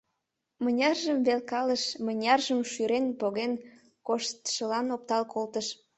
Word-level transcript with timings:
Мыняржым 0.63 1.17
велкалыш, 1.27 1.83
мыняржым, 2.05 2.59
шӱрен, 2.71 3.05
поген 3.21 3.51
коштшылан 4.07 4.87
оптал 4.95 5.23
колтыш. 5.33 5.67